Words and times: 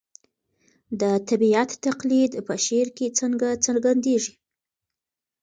د 1.01 1.03
طبیعت 1.29 1.69
تقلید 1.85 2.31
په 2.47 2.53
شعر 2.65 2.87
کې 2.97 3.15
څنګه 3.19 3.47
څرګندېږي؟ 3.65 4.33